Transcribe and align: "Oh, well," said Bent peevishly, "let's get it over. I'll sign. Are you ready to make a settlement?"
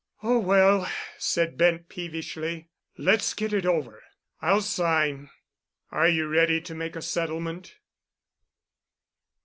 "Oh, 0.23 0.39
well," 0.39 0.89
said 1.19 1.59
Bent 1.59 1.87
peevishly, 1.87 2.69
"let's 2.97 3.35
get 3.35 3.53
it 3.53 3.67
over. 3.67 4.01
I'll 4.41 4.61
sign. 4.61 5.29
Are 5.91 6.09
you 6.09 6.27
ready 6.27 6.59
to 6.59 6.73
make 6.73 6.95
a 6.95 7.03
settlement?" 7.03 7.75